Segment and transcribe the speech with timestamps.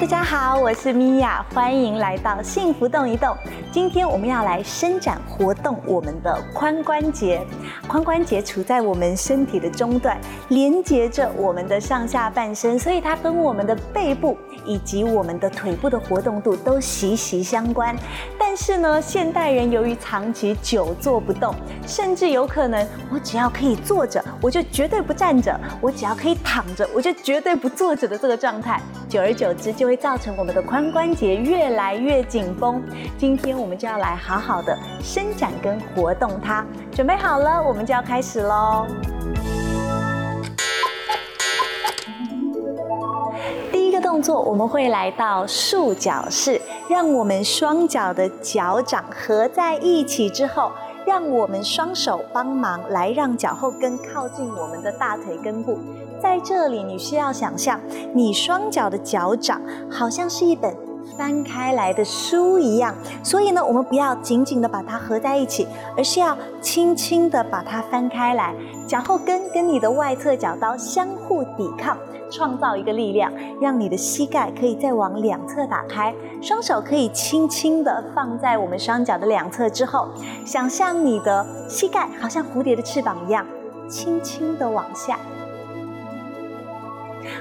[0.00, 3.36] 大家好，我是米娅，欢迎来到幸福动一动。
[3.72, 7.44] 今天我们要来伸展活动我们的髋关节。
[7.88, 10.16] 髋关节处在我们身体的中段，
[10.50, 17.96] 连接着我们的上下半身，所以它跟我们的背部以及我们的腿部的活动度都息息相关。
[18.38, 21.54] 但是呢，现代人由于长期久坐不动，
[21.86, 32.82] 甚至有可能我只要可以坐着，我就绝对不站着；我只要可以躺着，我就绝对不坐着的这个状态，久而久之就会造成我们的髋关节越来越紧绷。
[33.16, 36.64] 今天我们就要来好好的伸展跟活动它。
[36.92, 38.86] 准备好了，我们就要开始喽。
[44.18, 50.72] 动作，我们会来到束脚式，让我们双脚的脚掌合在一起之后，
[51.06, 55.78] 让我们双手帮忙来让脚后跟靠近我们的大腿根部。
[56.20, 57.80] 在这里，你需要想象，
[58.12, 60.87] 你双脚的脚掌好像是一本。
[61.16, 68.54] 翻开来的书一样，所以呢，我们不要紧紧的把它合在一起，而是要轻轻的把它翻开来，
[68.86, 71.96] 脚后跟跟你的外侧脚刀相互抵抗，
[72.30, 80.08] 创造一个力量，让你的膝盖可以再往两侧打开，双手可以轻轻的放在我们双脚的两侧之后，
[80.44, 83.46] 想象你的膝盖好像蝴蝶的翅膀一样，
[83.88, 85.18] 轻轻的往下。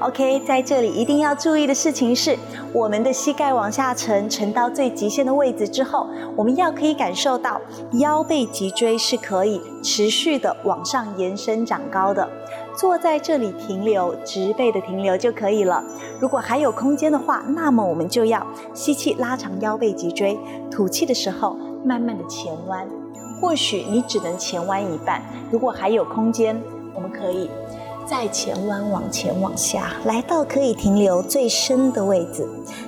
[0.00, 2.34] OK，在这里一定要注意的事情是，
[2.72, 7.60] 我们的膝盖往下沉，沉到最极限的位置之后，我们要可以感受到
[7.98, 12.26] 腰背脊椎是可以持续的往上延伸长高的。
[12.74, 15.84] 坐在这里停留，直背的停留就可以了。
[16.18, 20.38] 如果还有空间的话，那么我们就要吸气拉长腰背脊椎，
[20.70, 21.54] 吐气的时候
[21.84, 22.88] 慢慢的前弯。
[23.38, 26.58] 或许你只能前弯一半，如果还有空间，
[26.94, 27.50] 我们可以。
[28.10, 32.44] 再前弯，往前往下，来到可以停留最深的位置。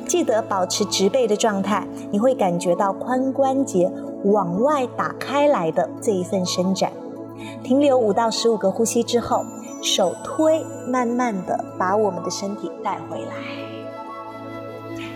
[0.09, 3.88] 记得保持直背的状态，你会感觉到髋关节
[4.25, 6.91] 往外打开来的这一份伸展。
[7.62, 9.44] 停留五到十五个呼吸之后，
[9.81, 13.81] 手推，慢慢的把我们的身体带回来。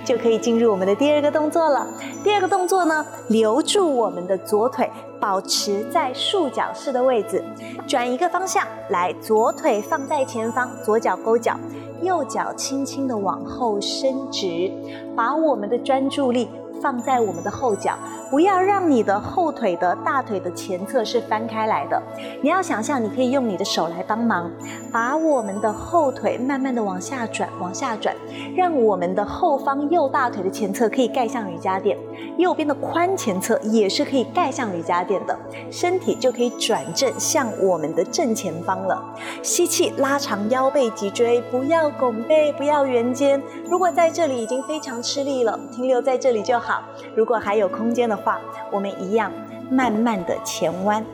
[0.07, 1.85] 就可以进入我们的第二个动作了。
[2.23, 4.89] 第二个动作呢，留住我们的左腿，
[5.21, 7.45] 保持在束脚式的位置，
[7.89, 11.59] 转一个方向来，左腿放在前方，左脚勾脚，
[12.03, 14.71] 右脚轻轻的往后伸直，
[15.17, 16.49] 把我们的专注力
[16.87, 17.99] 放在我们的后脚。
[18.31, 22.01] 不要让你的后腿的大腿的前侧是翻开来的，
[22.43, 24.51] 你要想象你可以用你的手来帮忙，
[24.93, 28.15] 把我们的后腿慢慢的往下转，往下转，
[28.57, 31.97] 让我们的后方右大腿的前侧可以盖向瑜伽垫，
[32.37, 35.37] 右边的髋前侧也是可以盖向瑜伽垫的，
[35.71, 39.01] 身体就可以转正向我们的正前方了。
[39.43, 43.41] 吸气，拉长腰背脊椎，不要拱背，不要圆肩。
[43.71, 46.76] 如果在这里已经非常吃力了，停留在这里就好。
[47.15, 48.41] 如果还有空间的话，
[48.73, 49.33] 我们一样
[49.71, 51.05] 慢慢的前弯，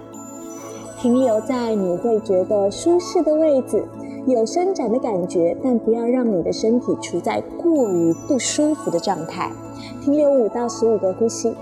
[0.99, 3.85] 停留在你会觉得舒适的位置，
[4.27, 9.51] 有伸展的感觉，但不要让你的身体处在过于不舒服的状态。
[10.01, 11.55] 停留五到十五个呼吸，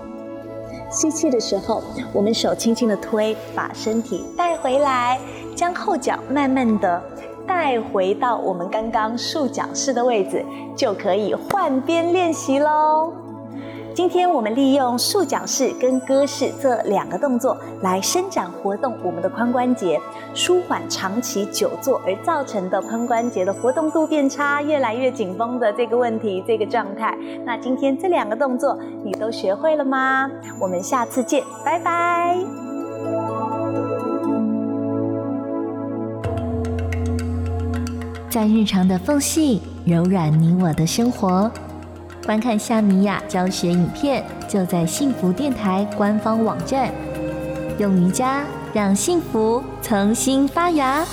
[0.91, 1.81] 吸气的时候，
[2.13, 5.19] 我们手轻轻的推，把身体带回来，
[5.55, 7.01] 将后脚慢慢的
[7.47, 10.45] 带回到我们刚刚束脚式的位置，
[10.75, 13.11] 就可以换边练习喽。
[13.93, 19.99] 今天我们利用束脚式跟鸽式这两个动作来伸展活动我们的髋关节，
[20.33, 27.17] 舒缓长期久坐而造成的髋关节的活动度变差、越来越紧绷的这个问题、这个状态。
[27.45, 30.29] 那今天这两个动作你都学会了吗？
[30.57, 32.37] 我们下次见，拜拜。
[38.29, 41.51] 在日常的缝隙，柔软你我的生活。
[42.31, 46.89] 观看夏米雅教学影片，就在幸福电台官方网站。
[47.77, 51.05] 用瑜伽让幸福重新发芽。